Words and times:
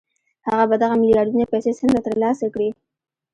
هغه 0.47 0.63
به 0.69 0.75
دغه 0.83 0.95
ميلياردونه 1.01 1.45
پيسې 1.51 1.71
څنګه 1.79 1.99
ترلاسه 2.07 2.45
کړي؟ 2.53 2.69